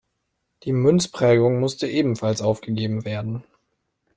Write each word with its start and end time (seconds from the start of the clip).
Die 0.63 0.73
Münzprägung 0.73 1.59
musste 1.59 1.87
ebenfalls 1.87 2.41
aufgegeben 2.41 3.05
werden. 3.05 3.43